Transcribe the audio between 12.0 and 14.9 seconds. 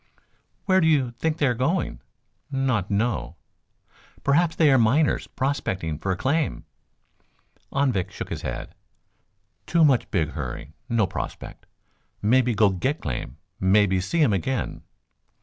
Mebby go get claim. Mebby see um again."